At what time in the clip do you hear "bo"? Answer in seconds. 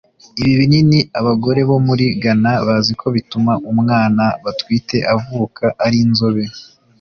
1.69-1.77